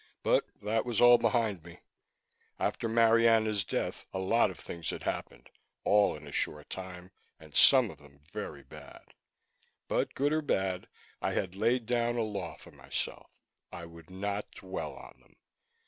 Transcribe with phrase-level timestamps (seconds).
[0.23, 1.77] But that was all behind me.
[2.57, 5.51] After Marianna's death, a lot of things had happened,
[5.83, 9.13] all in a short time, and some of them very bad.
[9.87, 10.87] But good or bad,
[11.21, 13.29] I had laid down a law for myself:
[13.71, 15.35] I would not dwell on them.